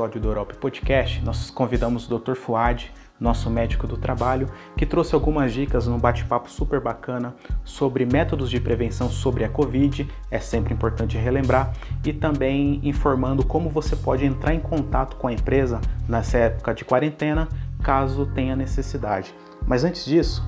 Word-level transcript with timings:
episódio 0.00 0.20
do 0.20 0.28
Europe 0.28 0.56
Podcast, 0.56 1.22
nós 1.22 1.50
convidamos 1.50 2.10
o 2.10 2.18
Dr. 2.18 2.34
Fuad, 2.34 2.90
nosso 3.20 3.50
médico 3.50 3.86
do 3.86 3.98
trabalho, 3.98 4.48
que 4.74 4.86
trouxe 4.86 5.14
algumas 5.14 5.52
dicas 5.52 5.86
num 5.86 5.98
bate-papo 5.98 6.50
super 6.50 6.80
bacana 6.80 7.34
sobre 7.64 8.06
métodos 8.06 8.48
de 8.48 8.58
prevenção 8.58 9.10
sobre 9.10 9.44
a 9.44 9.48
Covid, 9.50 10.08
é 10.30 10.38
sempre 10.38 10.72
importante 10.72 11.18
relembrar, 11.18 11.74
e 12.02 12.14
também 12.14 12.80
informando 12.82 13.44
como 13.44 13.68
você 13.68 13.94
pode 13.94 14.24
entrar 14.24 14.54
em 14.54 14.60
contato 14.60 15.16
com 15.16 15.28
a 15.28 15.34
empresa 15.34 15.82
nessa 16.08 16.38
época 16.38 16.72
de 16.72 16.82
quarentena, 16.82 17.46
caso 17.82 18.24
tenha 18.24 18.56
necessidade. 18.56 19.34
Mas 19.66 19.84
antes 19.84 20.06
disso, 20.06 20.42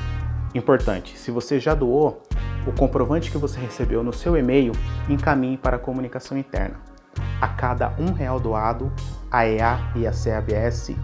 Importante, 0.56 1.18
se 1.18 1.32
você 1.32 1.60
já 1.60 1.76
doou, 1.76 2.24
o 2.66 2.72
comprovante 2.72 3.30
que 3.30 3.38
você 3.38 3.60
recebeu 3.60 4.02
no 4.04 4.14
seu 4.14 4.38
e-mail 4.38 4.72
encaminhe 5.10 5.58
para 5.58 5.76
a 5.76 5.80
comunicação 5.80 6.38
interna. 6.38 6.80
A 7.42 7.48
cada 7.48 7.94
um 8.00 8.14
real 8.14 8.40
doado, 8.40 8.92
a 9.32 9.48
EA 9.48 9.80
e 9.96 10.08
a 10.08 10.12
CABS 10.12 10.96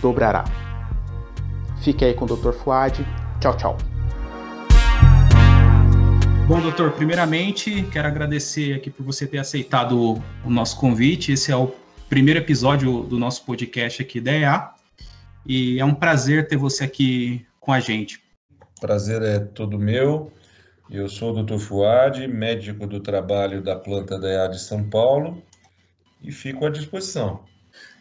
dobrará. 0.00 0.44
Fique 1.82 2.04
aí 2.04 2.14
com 2.14 2.24
o 2.24 2.28
Dr. 2.28 2.52
Fuad. 2.52 3.04
Tchau, 3.40 3.56
tchau. 3.56 3.91
Bom, 6.52 6.60
doutor, 6.60 6.92
primeiramente 6.92 7.82
quero 7.84 8.06
agradecer 8.06 8.74
aqui 8.74 8.90
por 8.90 9.06
você 9.06 9.26
ter 9.26 9.38
aceitado 9.38 10.22
o 10.44 10.50
nosso 10.50 10.78
convite. 10.78 11.32
Esse 11.32 11.50
é 11.50 11.56
o 11.56 11.72
primeiro 12.10 12.38
episódio 12.38 13.04
do 13.04 13.18
nosso 13.18 13.46
podcast 13.46 14.02
aqui 14.02 14.20
da 14.20 14.32
EA. 14.32 14.70
E 15.46 15.80
é 15.80 15.84
um 15.86 15.94
prazer 15.94 16.46
ter 16.46 16.58
você 16.58 16.84
aqui 16.84 17.46
com 17.58 17.72
a 17.72 17.80
gente. 17.80 18.22
Prazer 18.78 19.22
é 19.22 19.38
todo 19.38 19.78
meu. 19.78 20.30
Eu 20.90 21.08
sou 21.08 21.34
o 21.34 21.42
Dr. 21.42 21.56
Fuad, 21.56 22.28
médico 22.28 22.86
do 22.86 23.00
trabalho 23.00 23.62
da 23.62 23.74
planta 23.74 24.20
da 24.20 24.28
EA 24.28 24.46
de 24.46 24.60
São 24.60 24.84
Paulo 24.84 25.42
e 26.22 26.30
fico 26.30 26.66
à 26.66 26.68
disposição. 26.68 27.44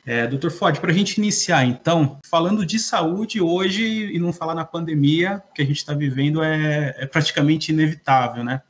É, 0.06 0.26
Dr. 0.26 0.50
Ford, 0.50 0.80
para 0.80 0.92
a 0.92 0.94
gente 0.94 1.18
iniciar, 1.18 1.64
então, 1.64 2.20
falando 2.28 2.66
de 2.66 2.80
saúde 2.80 3.40
hoje 3.40 4.12
e 4.12 4.18
não 4.18 4.34
falar 4.34 4.56
na 4.56 4.66
pandemia 4.66 5.42
que 5.54 5.62
a 5.62 5.66
gente 5.66 5.78
está 5.78 5.94
vivendo 5.94 6.44
é, 6.44 6.96
é, 6.98 7.06
praticamente 7.06 7.72
inevitável, 7.72 8.44
né? 8.44 8.62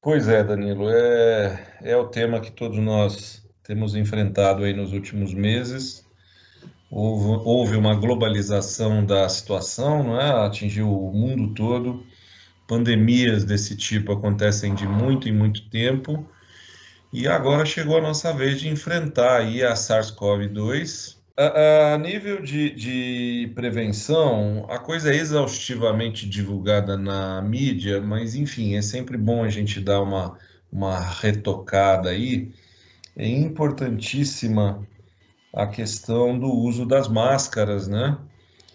Pois 0.00 0.28
é, 0.28 0.42
Danilo, 0.42 0.88
é, 0.88 1.76
é 1.82 1.96
o 1.96 2.06
tema 2.06 2.40
que 2.40 2.50
todos 2.50 2.78
nós 2.78 3.46
temos 3.62 3.94
enfrentado 3.94 4.64
aí 4.64 4.72
nos 4.72 4.92
últimos 4.92 5.34
meses. 5.34 6.06
Houve, 6.90 7.42
houve 7.44 7.76
uma 7.76 7.94
globalização 7.94 9.04
da 9.04 9.28
situação, 9.28 10.02
não 10.02 10.18
é? 10.18 10.46
atingiu 10.46 10.90
o 10.90 11.12
mundo 11.12 11.52
todo. 11.52 12.06
Pandemias 12.66 13.44
desse 13.44 13.76
tipo 13.76 14.12
acontecem 14.12 14.74
de 14.74 14.86
muito 14.86 15.28
em 15.28 15.32
muito 15.32 15.68
tempo 15.68 16.26
e 17.12 17.26
agora 17.26 17.64
chegou 17.64 17.96
a 17.96 18.02
nossa 18.02 18.32
vez 18.32 18.60
de 18.60 18.68
enfrentar 18.68 19.38
aí 19.38 19.62
a 19.62 19.74
SARS-CoV-2. 19.74 21.16
A, 21.36 21.94
a, 21.94 21.98
nível 21.98 22.42
de, 22.42 22.70
de 22.70 23.52
prevenção, 23.54 24.66
a 24.68 24.78
coisa 24.78 25.12
é 25.12 25.16
exaustivamente 25.16 26.28
divulgada 26.28 26.96
na 26.96 27.40
mídia, 27.40 28.00
mas 28.00 28.34
enfim, 28.34 28.76
é 28.76 28.82
sempre 28.82 29.16
bom 29.16 29.44
a 29.44 29.48
gente 29.48 29.80
dar 29.80 30.02
uma, 30.02 30.36
uma 30.70 30.98
retocada 30.98 32.10
aí. 32.10 32.52
É 33.16 33.26
importantíssima 33.26 34.86
a 35.54 35.66
questão 35.66 36.38
do 36.38 36.52
uso 36.52 36.84
das 36.84 37.08
máscaras, 37.08 37.88
né? 37.88 38.18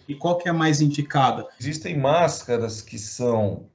E 0.08 0.14
qual 0.14 0.36
que 0.38 0.48
é 0.48 0.50
a 0.50 0.54
mais 0.54 0.80
indicada? 0.80 1.46
Existem 1.60 1.96
máscaras 1.96 2.82
que 2.82 2.98
são 2.98 3.66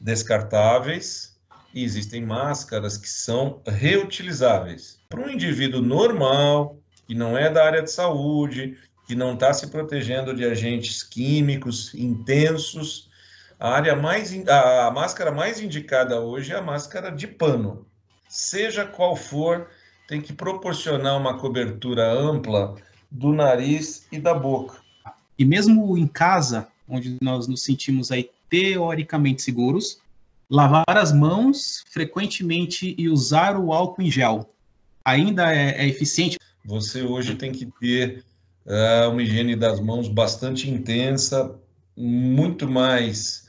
descartáveis, 0.00 1.35
e 1.74 1.84
existem 1.84 2.24
máscaras 2.24 2.96
que 2.96 3.08
são 3.08 3.60
reutilizáveis. 3.66 4.98
Para 5.08 5.20
um 5.20 5.30
indivíduo 5.30 5.82
normal, 5.82 6.78
que 7.06 7.14
não 7.14 7.36
é 7.36 7.50
da 7.50 7.64
área 7.64 7.82
de 7.82 7.90
saúde, 7.90 8.76
que 9.06 9.14
não 9.14 9.34
está 9.34 9.52
se 9.52 9.68
protegendo 9.68 10.34
de 10.34 10.44
agentes 10.44 11.02
químicos 11.02 11.94
intensos, 11.94 13.08
a 13.58 13.70
área 13.70 13.96
mais 13.96 14.34
a 14.48 14.90
máscara 14.90 15.32
mais 15.32 15.60
indicada 15.60 16.20
hoje 16.20 16.52
é 16.52 16.56
a 16.56 16.62
máscara 16.62 17.10
de 17.10 17.26
pano. 17.26 17.86
Seja 18.28 18.84
qual 18.84 19.16
for, 19.16 19.68
tem 20.08 20.20
que 20.20 20.32
proporcionar 20.32 21.16
uma 21.16 21.38
cobertura 21.38 22.10
ampla 22.12 22.74
do 23.10 23.32
nariz 23.32 24.06
e 24.12 24.18
da 24.18 24.34
boca. 24.34 24.78
E 25.38 25.44
mesmo 25.44 25.96
em 25.96 26.06
casa, 26.06 26.68
onde 26.88 27.16
nós 27.22 27.46
nos 27.46 27.62
sentimos 27.62 28.10
aí 28.10 28.30
teoricamente 28.50 29.42
seguros, 29.42 30.00
lavar 30.50 30.96
as 30.96 31.12
mãos 31.12 31.84
frequentemente 31.90 32.94
e 32.96 33.08
usar 33.08 33.56
o 33.56 33.72
álcool 33.72 34.02
em 34.02 34.10
gel 34.10 34.52
ainda 35.04 35.54
é, 35.54 35.82
é 35.82 35.86
eficiente? 35.86 36.38
Você 36.64 37.02
hoje 37.02 37.36
tem 37.36 37.52
que 37.52 37.66
ter 37.80 38.24
uh, 38.66 39.10
uma 39.10 39.22
higiene 39.22 39.54
das 39.54 39.80
mãos 39.80 40.08
bastante 40.08 40.68
intensa, 40.68 41.54
muito 41.96 42.68
mais 42.68 43.46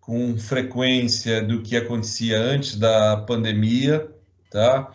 com 0.00 0.36
frequência 0.38 1.42
do 1.42 1.62
que 1.62 1.76
acontecia 1.76 2.38
antes 2.38 2.76
da 2.76 3.16
pandemia, 3.16 4.10
tá? 4.50 4.92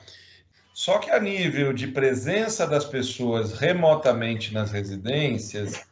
Só 0.73 1.00
que 1.00 1.09
a 1.09 1.19
nível 1.19 1.72
de 1.72 1.88
presença 1.88 2.67
das 2.67 2.85
pessoas 2.85 3.53
remotamente 3.53 4.53
nas 4.53 4.72
residências, 4.72 5.85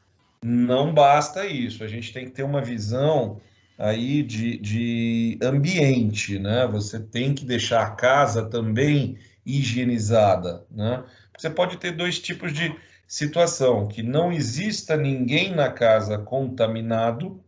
não 0.44 0.94
basta 0.94 1.46
isso. 1.46 1.84
A 1.84 1.88
gente 1.88 2.12
tem 2.12 2.26
que 2.26 2.32
ter 2.32 2.44
uma 2.44 2.62
visão 2.62 3.40
aí 3.78 4.24
de, 4.24 4.58
de 4.58 5.40
ambiente, 5.42 6.40
né? 6.40 6.68
Você 6.68 7.00
tem 7.00 7.34
que 7.34 7.46
deixar 7.46 7.84
a 7.84 7.92
casa 7.92 8.46
também 8.46 9.18
higienizada, 9.46 10.66
né? 10.72 11.04
Você 11.38 11.50
pode 11.50 11.78
ter 11.78 11.92
dois 11.92 12.20
tipos 12.20 12.54
de 12.54 12.76
situação, 13.08 13.88
que 13.88 14.02
não 14.02 14.32
exista 14.32 14.96
ninguém 14.96 15.54
na 15.54 15.72
casa 15.72 16.18
contaminado, 16.18 17.44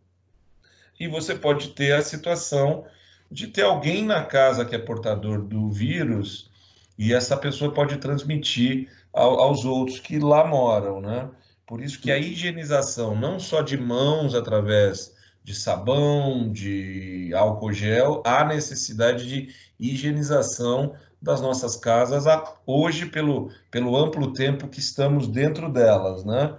e 0.99 1.07
você 1.07 1.35
pode 1.35 1.69
ter 1.69 1.93
a 1.93 2.01
situação 2.01 2.85
de 3.31 3.47
ter 3.47 3.63
alguém 3.63 4.05
na 4.05 4.23
casa 4.23 4.63
que 4.65 4.75
é 4.75 4.79
portador 4.79 5.41
do 5.41 5.69
vírus 5.69 6.49
e 6.97 7.13
essa 7.13 7.35
pessoa 7.35 7.73
pode 7.73 7.97
transmitir 7.97 8.89
ao, 9.11 9.39
aos 9.39 9.65
outros 9.65 9.99
que 9.99 10.19
lá 10.19 10.45
moram, 10.45 11.01
né? 11.01 11.29
Por 11.65 11.81
isso 11.81 11.99
que 11.99 12.11
a 12.11 12.17
higienização, 12.17 13.15
não 13.15 13.39
só 13.39 13.61
de 13.61 13.77
mãos 13.77 14.35
através 14.35 15.14
de 15.45 15.53
sabão, 15.53 16.51
de 16.51 17.31
álcool 17.35 17.71
gel, 17.71 18.23
há 18.25 18.43
necessidade 18.43 19.27
de 19.27 19.55
higienização 19.79 20.95
das 21.21 21.39
nossas 21.39 21.75
casas 21.75 22.25
hoje 22.65 23.05
pelo, 23.05 23.51
pelo 23.69 23.95
amplo 23.95 24.33
tempo 24.33 24.67
que 24.67 24.79
estamos 24.79 25.27
dentro 25.27 25.71
delas, 25.71 26.25
né? 26.25 26.57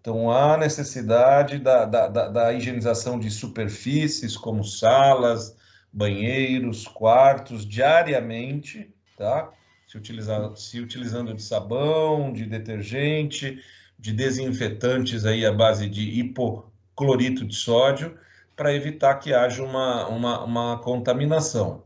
Então 0.00 0.30
há 0.30 0.56
necessidade 0.56 1.58
da, 1.58 1.84
da, 1.84 2.06
da, 2.06 2.28
da 2.28 2.52
higienização 2.52 3.18
de 3.18 3.28
superfícies 3.28 4.36
como 4.36 4.62
salas, 4.62 5.56
banheiros, 5.92 6.86
quartos, 6.86 7.66
diariamente, 7.66 8.88
tá? 9.16 9.50
Se, 9.88 9.98
utilizar, 9.98 10.56
se 10.56 10.78
utilizando 10.78 11.34
de 11.34 11.42
sabão, 11.42 12.32
de 12.32 12.46
detergente, 12.46 13.60
de 13.98 14.12
desinfetantes 14.12 15.24
aí 15.24 15.44
à 15.44 15.52
base 15.52 15.88
de 15.88 16.20
hipoclorito 16.20 17.44
de 17.44 17.56
sódio, 17.56 18.16
para 18.58 18.74
evitar 18.74 19.14
que 19.14 19.32
haja 19.32 19.62
uma, 19.62 20.08
uma, 20.08 20.44
uma 20.44 20.78
contaminação. 20.80 21.84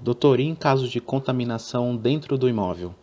Doutor, 0.00 0.40
em 0.40 0.54
caso 0.54 0.88
de 0.88 1.02
contaminação 1.02 1.94
dentro 1.94 2.38
do 2.38 2.48
imóvel? 2.48 2.94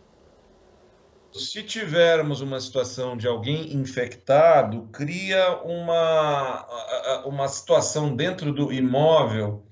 Se 1.32 1.62
tivermos 1.62 2.40
uma 2.40 2.60
situação 2.60 3.16
de 3.16 3.28
alguém 3.28 3.76
infectado, 3.76 4.88
cria 4.92 5.62
uma, 5.62 6.66
uma 7.24 7.46
situação 7.46 8.14
dentro 8.14 8.52
do 8.52 8.72
imóvel 8.72 9.64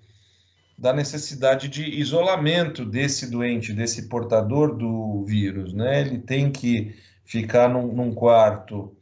da 0.79 0.93
necessidade 0.93 1.69
de 1.69 1.85
isolamento 1.85 2.85
desse 2.85 3.31
doente, 3.31 3.73
desse 3.73 4.09
portador 4.09 4.77
do 4.77 5.25
vírus, 5.25 5.73
né? 5.73 6.01
Ele 6.01 6.19
tem 6.19 6.53
que 6.53 6.95
ficar 7.25 7.69
num, 7.69 7.93
num 7.93 8.15
quarto 8.15 8.97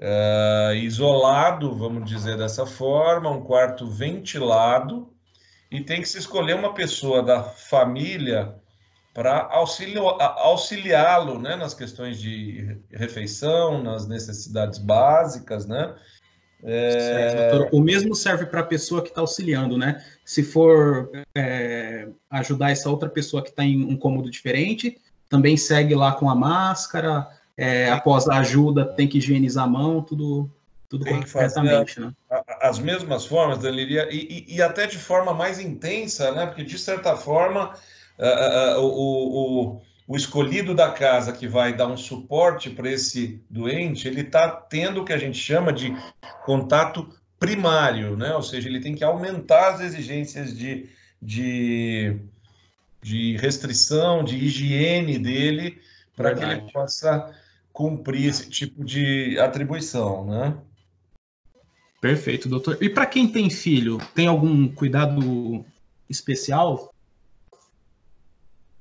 uh, 0.00 0.74
isolado, 0.74 1.74
vamos 1.74 2.08
dizer 2.08 2.36
dessa 2.36 2.66
forma, 2.66 3.30
um 3.30 3.42
quarto 3.42 3.86
ventilado, 3.86 5.12
e 5.70 5.80
tem 5.80 6.00
que 6.00 6.08
se 6.08 6.18
escolher 6.18 6.54
uma 6.54 6.74
pessoa 6.74 7.22
da 7.22 7.42
família 7.42 8.54
para 9.12 9.48
auxiliá-lo 10.38 11.38
né, 11.38 11.54
nas 11.54 11.72
questões 11.72 12.20
de 12.20 12.76
refeição, 12.90 13.80
nas 13.82 14.08
necessidades 14.08 14.78
básicas, 14.78 15.66
né? 15.66 15.94
É... 16.64 16.90
Certo, 16.90 17.76
o 17.76 17.80
mesmo 17.80 18.14
serve 18.14 18.46
para 18.46 18.60
a 18.60 18.64
pessoa 18.64 19.02
que 19.02 19.08
está 19.10 19.20
auxiliando, 19.20 19.76
né? 19.76 20.02
Se 20.24 20.42
for 20.42 21.10
é, 21.36 22.08
ajudar 22.30 22.70
essa 22.70 22.88
outra 22.88 23.08
pessoa 23.08 23.42
que 23.42 23.50
está 23.50 23.62
em 23.62 23.84
um 23.84 23.96
cômodo 23.96 24.30
diferente, 24.30 24.98
também 25.28 25.56
segue 25.56 25.94
lá 25.94 26.12
com 26.12 26.28
a 26.30 26.34
máscara. 26.34 27.28
É, 27.56 27.90
após 27.90 28.28
a 28.28 28.38
ajuda, 28.38 28.84
tem 28.84 29.06
que 29.06 29.18
higienizar 29.18 29.64
a 29.64 29.68
mão, 29.68 30.02
tudo, 30.02 30.50
tudo 30.88 31.04
tem 31.04 31.22
corretamente, 31.22 32.00
né? 32.00 32.12
As 32.60 32.78
mesmas 32.78 33.26
formas, 33.26 33.58
Danilia, 33.58 34.08
e, 34.10 34.46
e, 34.48 34.56
e, 34.56 34.62
até 34.62 34.86
de 34.86 34.98
forma 34.98 35.32
mais 35.32 35.60
intensa, 35.60 36.32
né? 36.32 36.46
Porque 36.46 36.64
de 36.64 36.78
certa 36.78 37.16
forma 37.16 37.74
uh, 38.18 38.78
uh, 38.78 38.82
o, 38.82 39.72
o 39.76 39.80
o 40.06 40.16
escolhido 40.16 40.74
da 40.74 40.90
casa 40.90 41.32
que 41.32 41.48
vai 41.48 41.74
dar 41.74 41.86
um 41.86 41.96
suporte 41.96 42.68
para 42.68 42.90
esse 42.90 43.42
doente, 43.48 44.06
ele 44.06 44.20
está 44.20 44.50
tendo 44.50 45.00
o 45.00 45.04
que 45.04 45.12
a 45.12 45.18
gente 45.18 45.38
chama 45.38 45.72
de 45.72 45.96
contato 46.44 47.08
primário, 47.38 48.16
né? 48.16 48.34
Ou 48.34 48.42
seja, 48.42 48.68
ele 48.68 48.80
tem 48.80 48.94
que 48.94 49.02
aumentar 49.02 49.74
as 49.74 49.80
exigências 49.80 50.56
de, 50.56 50.88
de, 51.20 52.16
de 53.02 53.36
restrição, 53.38 54.22
de 54.22 54.36
higiene 54.36 55.18
dele, 55.18 55.80
para 56.14 56.34
que 56.34 56.44
ele 56.44 56.70
possa 56.70 57.34
cumprir 57.74 58.28
esse 58.28 58.48
tipo 58.48 58.82
de 58.82 59.38
atribuição, 59.38 60.24
né? 60.24 60.56
Perfeito, 62.00 62.48
doutor. 62.48 62.78
E 62.80 62.88
para 62.88 63.04
quem 63.04 63.30
tem 63.30 63.50
filho, 63.50 63.98
tem 64.14 64.26
algum 64.26 64.66
cuidado 64.68 65.66
especial 66.08 66.94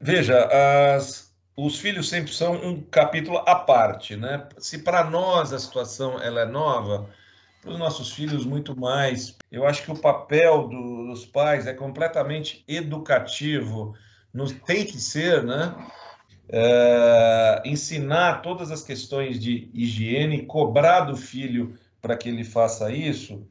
Veja, 0.06 0.50
as, 0.98 1.34
os 1.56 1.80
filhos 1.80 2.10
sempre 2.10 2.34
são 2.34 2.56
um 2.56 2.82
capítulo 2.82 3.38
à 3.38 3.56
parte, 3.56 4.18
né? 4.18 4.50
Se 4.58 4.80
para 4.80 5.06
nós 5.06 5.54
a 5.54 5.60
situação 5.60 6.22
ela 6.22 6.42
é 6.42 6.46
nova, 6.46 7.10
para 7.62 7.72
os 7.72 7.80
nossos 7.80 8.12
filhos 8.12 8.46
muito 8.46 8.78
mais. 8.78 9.38
Eu 9.50 9.66
acho 9.66 9.82
que 9.82 9.92
o 9.94 9.98
papel 9.98 10.68
do, 10.68 11.08
dos 11.08 11.26
pais 11.26 11.68
é 11.68 11.74
completamente 11.74 12.66
educativo, 12.68 13.96
nos, 14.34 14.52
tem 14.52 14.86
que 14.86 15.00
ser, 15.00 15.42
né? 15.42 15.74
É, 16.50 17.62
ensinar 17.66 18.42
todas 18.42 18.70
as 18.70 18.84
questões 18.84 19.40
de 19.40 19.70
higiene, 19.74 20.46
cobrar 20.46 21.02
do 21.02 21.16
filho 21.16 21.78
para 22.02 22.18
que 22.18 22.30
ele 22.30 22.44
faça 22.44 22.92
isso, 22.92 23.48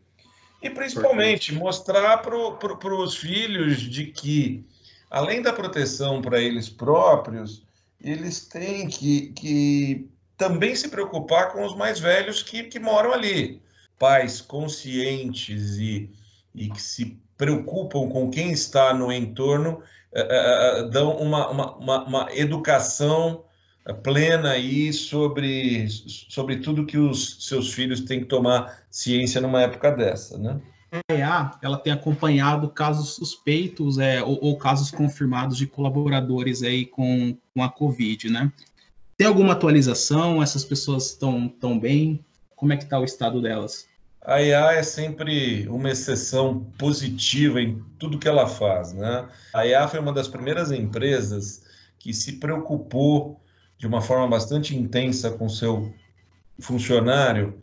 e 0.62 0.71
principalmente 0.71 1.53
mostrar 1.53 2.19
para 2.19 2.53
pro, 2.53 3.03
os 3.03 3.17
filhos 3.17 3.81
de 3.81 4.06
que 4.06 4.65
além 5.11 5.43
da 5.43 5.53
proteção 5.53 6.23
para 6.23 6.41
eles 6.41 6.69
próprios, 6.69 7.65
eles 8.00 8.47
têm 8.47 8.89
que, 8.89 9.29
que 9.33 10.09
também 10.37 10.75
se 10.75 10.89
preocupar 10.89 11.53
com 11.53 11.65
os 11.65 11.77
mais 11.77 12.00
velhos 12.00 12.43
que, 12.43 12.65
que 12.65 12.79
moram 12.79 13.12
ali. 13.12 13.61
Pais 13.99 14.41
conscientes 14.41 15.77
e, 15.77 16.11
e 16.55 16.69
que 16.69 16.81
se 16.81 17.19
preocupam 17.43 18.09
com 18.09 18.31
quem 18.31 18.53
está 18.53 18.94
no 18.94 19.11
entorno, 19.11 19.83
uh, 20.15 20.85
uh, 20.85 20.91
dão 20.91 21.17
uma, 21.17 21.50
uma, 21.50 21.77
uma, 21.77 22.05
uma, 22.05 22.29
educação 22.31 23.43
plena 24.05 24.50
aí 24.50 24.93
sobre, 24.93 25.89
sobre 25.89 26.59
tudo 26.59 26.87
que 26.87 26.97
os 26.97 27.49
seus 27.49 27.75
filhos 27.75 28.03
têm 28.03 28.21
que 28.21 28.27
tomar 28.27 28.85
ciência 28.89 29.41
numa 29.41 29.61
época 29.61 29.91
dessa, 29.91 30.39
né? 30.39 30.61
a 31.11 31.59
ela 31.61 31.79
tem 31.79 31.93
acompanhado 31.93 32.69
casos 32.69 33.17
suspeitos 33.17 33.99
é, 33.99 34.23
ou, 34.23 34.39
ou, 34.41 34.56
casos 34.56 34.93
confirmados 34.93 35.56
de 35.56 35.67
colaboradores 35.67 36.62
aí 36.62 36.87
com, 36.87 37.37
com 37.53 37.65
a 37.65 37.69
Covid, 37.69 38.31
né? 38.31 38.53
Tem 39.17 39.27
alguma 39.27 39.55
atualização? 39.55 40.41
Essas 40.41 40.65
pessoas 40.65 41.06
estão 41.06 41.49
tão 41.49 41.77
bem? 41.77 42.25
Como 42.55 42.73
é 42.73 42.77
que 42.77 42.85
está 42.85 43.00
o 43.00 43.05
estado 43.05 43.43
delas? 43.43 43.89
A 44.24 44.40
EA 44.40 44.74
é 44.74 44.82
sempre 44.82 45.66
uma 45.69 45.90
exceção 45.90 46.60
positiva 46.78 47.60
em 47.60 47.82
tudo 47.98 48.19
que 48.19 48.28
ela 48.28 48.46
faz, 48.46 48.92
né? 48.92 49.28
A 49.52 49.66
EA 49.66 49.88
foi 49.88 49.98
uma 49.98 50.12
das 50.12 50.28
primeiras 50.28 50.70
empresas 50.70 51.64
que 51.98 52.14
se 52.14 52.34
preocupou 52.34 53.40
de 53.76 53.86
uma 53.86 54.00
forma 54.00 54.28
bastante 54.28 54.76
intensa 54.76 55.30
com 55.30 55.48
seu 55.48 55.92
funcionário 56.60 57.62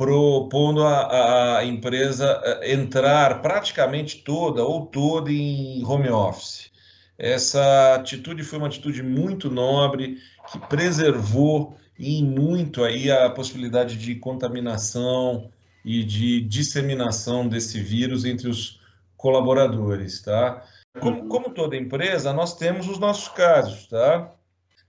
propondo 0.00 0.82
a, 0.82 1.58
a 1.58 1.64
empresa 1.66 2.40
eh, 2.42 2.72
entrar 2.72 3.42
praticamente 3.42 4.22
toda 4.24 4.64
ou 4.64 4.86
toda 4.86 5.30
em 5.30 5.84
home 5.84 6.08
office. 6.08 6.70
Essa 7.18 7.96
atitude 7.96 8.42
foi 8.42 8.58
uma 8.58 8.68
atitude 8.68 9.02
muito 9.02 9.50
nobre, 9.50 10.16
que 10.50 10.58
preservou 10.68 11.76
em 12.00 12.24
muito 12.24 12.82
aí 12.82 13.10
a 13.10 13.28
possibilidade 13.28 13.96
de 13.96 14.14
contaminação 14.14 15.50
e 15.84 16.02
de 16.02 16.40
disseminação 16.40 17.46
desse 17.46 17.80
vírus 17.80 18.24
entre 18.24 18.48
os 18.48 18.80
colaboradores, 19.16 20.22
tá? 20.22 20.64
Como, 20.98 21.28
como 21.28 21.50
toda 21.50 21.76
empresa, 21.76 22.32
nós 22.32 22.56
temos 22.56 22.88
os 22.88 22.98
nossos 22.98 23.28
casos, 23.28 23.86
tá? 23.86 24.32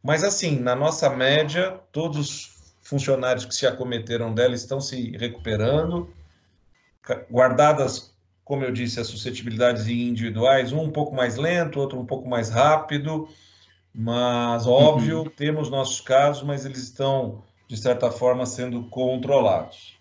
Mas 0.01 0.23
assim, 0.23 0.59
na 0.59 0.75
nossa 0.75 1.09
média, 1.09 1.79
todos 1.91 2.75
funcionários 2.81 3.45
que 3.45 3.53
se 3.53 3.67
acometeram 3.67 4.33
dela 4.33 4.55
estão 4.55 4.81
se 4.81 5.11
recuperando, 5.17 6.09
guardadas, 7.29 8.13
como 8.43 8.63
eu 8.63 8.71
disse, 8.71 8.99
as 8.99 9.07
suscetibilidades 9.07 9.87
individuais, 9.87 10.71
um 10.71 10.83
um 10.83 10.91
pouco 10.91 11.13
mais 11.13 11.35
lento, 11.35 11.79
outro 11.79 11.99
um 11.99 12.05
pouco 12.05 12.27
mais 12.27 12.49
rápido, 12.49 13.29
mas 13.93 14.65
óbvio, 14.65 15.19
uhum. 15.19 15.29
temos 15.29 15.69
nossos 15.69 15.99
casos, 15.99 16.43
mas 16.43 16.65
eles 16.65 16.79
estão, 16.79 17.43
de 17.67 17.77
certa 17.77 18.09
forma, 18.09 18.45
sendo 18.45 18.83
controlados. 18.83 19.95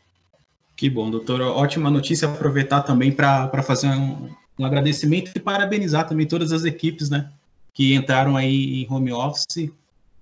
Que 0.77 0.89
bom, 0.89 1.11
doutor. 1.11 1.41
Ótima 1.43 1.91
notícia. 1.91 2.29
Aproveitar 2.29 2.83
também 2.83 3.13
para 3.13 3.63
fazer 3.63 3.89
um, 3.89 4.31
um 4.59 4.65
agradecimento 4.65 5.33
e 5.35 5.41
parabenizar 5.41 6.09
também 6.09 6.27
todas 6.27 6.53
as 6.53 6.65
equipes, 6.65 7.11
né, 7.11 7.31
que 7.75 7.95
entraram 7.95 8.37
aí 8.37 8.83
em 8.83 8.91
home 8.91 9.13
office. 9.13 9.71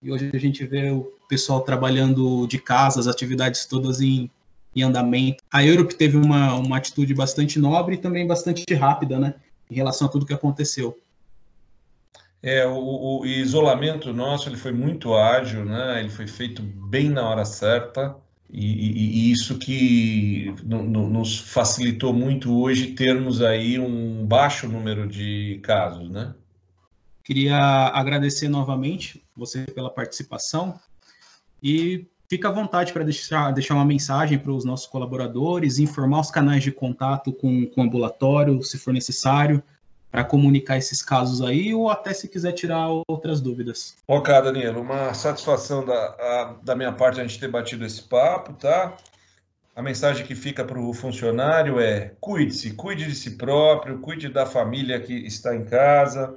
E 0.03 0.11
hoje 0.11 0.31
a 0.33 0.39
gente 0.39 0.65
vê 0.65 0.91
o 0.91 1.13
pessoal 1.29 1.61
trabalhando 1.61 2.47
de 2.47 2.59
casa, 2.59 2.99
as 2.99 3.07
atividades 3.07 3.67
todas 3.67 4.01
em, 4.01 4.31
em 4.75 4.83
andamento. 4.83 5.45
A 5.53 5.65
Europe 5.65 5.95
teve 5.95 6.17
uma, 6.17 6.55
uma 6.55 6.77
atitude 6.79 7.13
bastante 7.15 7.59
nobre 7.59 7.97
e 7.97 7.99
também 7.99 8.27
bastante 8.27 8.65
rápida, 8.75 9.19
né, 9.19 9.35
em 9.71 9.75
relação 9.75 10.09
a 10.09 10.11
tudo 10.11 10.27
que 10.27 10.35
aconteceu. 10.35 10.99
É, 12.43 12.65
o, 12.67 13.21
o, 13.21 13.27
isolamento 13.27 14.13
nosso 14.13 14.49
ele 14.49 14.57
foi 14.57 14.73
muito 14.73 15.15
ágil, 15.15 15.65
né? 15.65 15.99
Ele 16.01 16.09
foi 16.09 16.27
feito 16.29 16.63
bem 16.63 17.11
na 17.11 17.29
hora 17.29 17.45
certa 17.45 18.17
e, 18.49 18.65
e, 18.65 19.29
e 19.29 19.33
isso 19.33 19.59
que 19.59 20.55
no, 20.65 20.85
no, 20.85 21.09
nos 21.09 21.39
facilitou 21.39 22.13
muito 22.13 22.57
hoje 22.61 22.93
termos 22.93 23.43
aí 23.43 23.79
um 23.79 24.25
baixo 24.25 24.69
número 24.69 25.09
de 25.09 25.61
casos, 25.65 26.09
né? 26.11 26.35
Queria 27.25 27.59
agradecer 27.93 28.49
novamente 28.49 29.23
você 29.37 29.65
pela 29.67 29.91
participação. 29.91 30.81
E 31.63 32.07
fica 32.29 32.49
à 32.49 32.53
vontade 32.53 32.93
para 32.93 33.05
deixar, 33.05 33.51
deixar 33.51 33.75
uma 33.75 33.85
mensagem 33.85 34.39
para 34.39 34.53
os 34.53 34.65
nossos 34.65 34.87
colaboradores, 34.87 35.79
informar 35.79 36.21
os 36.21 36.31
canais 36.31 36.63
de 36.63 36.71
contato 36.71 37.33
com, 37.33 37.67
com 37.67 37.81
o 37.83 37.85
ambulatório, 37.85 38.63
se 38.63 38.79
for 38.79 38.95
necessário, 38.95 39.63
para 40.11 40.25
comunicar 40.25 40.79
esses 40.79 41.03
casos 41.03 41.43
aí, 41.43 41.75
ou 41.75 41.91
até 41.91 42.13
se 42.13 42.29
quiser 42.29 42.53
tirar 42.53 42.89
outras 43.09 43.41
dúvidas. 43.41 43.97
Ok, 44.07 44.33
Danilo, 44.43 44.81
uma 44.81 45.13
satisfação 45.15 45.85
da, 45.85 45.95
a, 45.95 46.57
da 46.63 46.75
minha 46.75 46.93
parte 46.93 47.21
a 47.21 47.27
gente 47.27 47.39
ter 47.39 47.49
batido 47.49 47.85
esse 47.85 48.03
papo, 48.03 48.55
tá? 48.55 48.97
A 49.77 49.83
mensagem 49.83 50.27
que 50.27 50.35
fica 50.35 50.65
para 50.65 50.81
o 50.81 50.93
funcionário 50.93 51.79
é: 51.79 52.13
cuide-se, 52.21 52.73
cuide 52.75 53.07
de 53.07 53.15
si 53.15 53.37
próprio, 53.37 54.01
cuide 54.01 54.29
da 54.29 54.45
família 54.45 54.99
que 54.99 55.15
está 55.15 55.55
em 55.55 55.65
casa, 55.65 56.37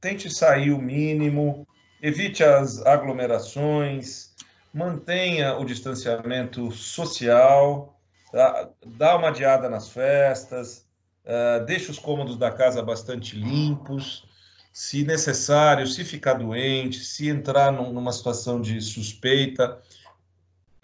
tente 0.00 0.28
sair 0.28 0.72
o 0.72 0.78
mínimo, 0.78 1.66
evite 2.02 2.44
as 2.44 2.84
aglomerações, 2.84 4.34
mantenha 4.74 5.56
o 5.56 5.64
distanciamento 5.64 6.70
social, 6.72 7.98
tá? 8.30 8.68
dá 8.84 9.16
uma 9.16 9.28
adiada 9.28 9.70
nas 9.70 9.88
festas, 9.88 10.84
uh, 11.24 11.64
deixe 11.64 11.90
os 11.90 11.98
cômodos 11.98 12.36
da 12.36 12.50
casa 12.50 12.82
bastante 12.82 13.36
limpos. 13.36 14.24
Se 14.72 15.04
necessário, 15.04 15.86
se 15.86 16.04
ficar 16.04 16.34
doente, 16.34 17.00
se 17.00 17.28
entrar 17.28 17.70
num, 17.70 17.92
numa 17.92 18.12
situação 18.12 18.60
de 18.60 18.80
suspeita, 18.80 19.78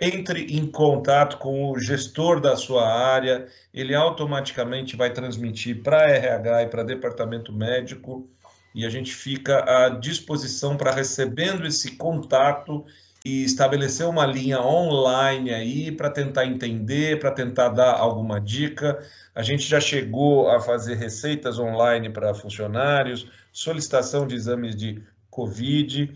entre 0.00 0.44
em 0.56 0.66
contato 0.66 1.38
com 1.38 1.70
o 1.70 1.78
gestor 1.78 2.40
da 2.40 2.56
sua 2.56 2.88
área, 2.88 3.48
ele 3.74 3.94
automaticamente 3.94 4.96
vai 4.96 5.12
transmitir 5.12 5.82
para 5.82 6.08
RH 6.08 6.62
e 6.62 6.68
para 6.68 6.82
departamento 6.84 7.52
médico, 7.52 8.28
e 8.74 8.86
a 8.86 8.90
gente 8.90 9.12
fica 9.12 9.64
à 9.66 9.88
disposição 9.88 10.76
para 10.76 10.92
recebendo 10.92 11.66
esse 11.66 11.96
contato 11.96 12.84
e 13.24 13.42
estabelecer 13.42 14.06
uma 14.06 14.24
linha 14.24 14.60
online 14.60 15.52
aí 15.52 15.90
para 15.90 16.08
tentar 16.08 16.46
entender, 16.46 17.18
para 17.18 17.32
tentar 17.32 17.70
dar 17.70 17.94
alguma 17.94 18.40
dica. 18.40 19.04
A 19.38 19.42
gente 19.44 19.62
já 19.68 19.80
chegou 19.80 20.50
a 20.50 20.58
fazer 20.58 20.96
receitas 20.96 21.60
online 21.60 22.10
para 22.10 22.34
funcionários, 22.34 23.30
solicitação 23.52 24.26
de 24.26 24.34
exames 24.34 24.74
de 24.74 25.00
Covid, 25.30 26.12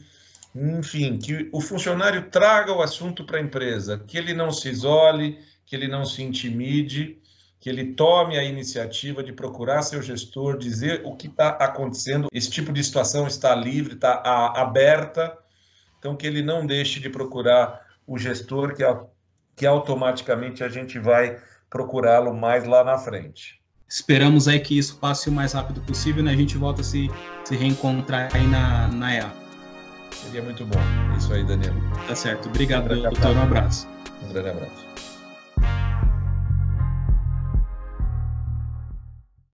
enfim, 0.52 1.18
que 1.18 1.48
o 1.52 1.60
funcionário 1.60 2.28
traga 2.30 2.72
o 2.72 2.82
assunto 2.82 3.24
para 3.24 3.38
a 3.38 3.40
empresa, 3.40 3.96
que 4.08 4.18
ele 4.18 4.34
não 4.34 4.50
se 4.50 4.68
isole, 4.68 5.38
que 5.64 5.76
ele 5.76 5.86
não 5.86 6.04
se 6.04 6.20
intimide, 6.20 7.16
que 7.60 7.70
ele 7.70 7.94
tome 7.94 8.36
a 8.36 8.42
iniciativa 8.42 9.22
de 9.22 9.32
procurar 9.32 9.82
seu 9.82 10.02
gestor, 10.02 10.58
dizer 10.58 11.02
o 11.04 11.14
que 11.14 11.28
está 11.28 11.50
acontecendo. 11.50 12.26
Esse 12.32 12.50
tipo 12.50 12.72
de 12.72 12.82
situação 12.82 13.28
está 13.28 13.54
livre, 13.54 13.94
está 13.94 14.20
aberta, 14.56 15.38
então 15.96 16.16
que 16.16 16.26
ele 16.26 16.42
não 16.42 16.66
deixe 16.66 16.98
de 16.98 17.08
procurar 17.08 17.86
o 18.04 18.18
gestor, 18.18 18.74
que, 18.74 18.82
que 19.54 19.64
automaticamente 19.64 20.64
a 20.64 20.68
gente 20.68 20.98
vai 20.98 21.40
procurá-lo 21.72 22.34
mais 22.34 22.64
lá 22.64 22.84
na 22.84 22.98
frente. 22.98 23.58
Esperamos 23.88 24.46
aí 24.46 24.60
que 24.60 24.78
isso 24.78 24.96
passe 24.98 25.30
o 25.30 25.32
mais 25.32 25.54
rápido 25.54 25.80
possível, 25.80 26.22
né? 26.22 26.32
A 26.32 26.36
gente 26.36 26.56
volta 26.56 26.82
a 26.82 26.84
se, 26.84 27.10
se 27.44 27.56
reencontrar 27.56 28.28
aí 28.34 28.46
na, 28.46 28.88
na 28.88 29.14
EA. 29.14 29.32
Seria 30.10 30.42
muito 30.42 30.64
bom. 30.66 30.78
É 31.14 31.16
isso 31.16 31.32
aí, 31.32 31.44
Danilo. 31.44 31.74
Tá 32.06 32.14
certo. 32.14 32.48
Obrigado, 32.48 32.92
um 32.92 33.02
doutor. 33.02 33.36
Um 33.36 33.42
abraço. 33.42 33.88
Um 34.22 34.32
grande 34.32 34.50
abraço. 34.50 34.91